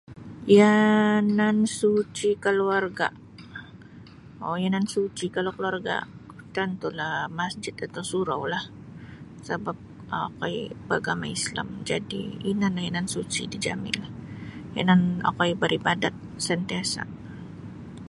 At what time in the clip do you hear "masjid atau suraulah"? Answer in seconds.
7.39-8.63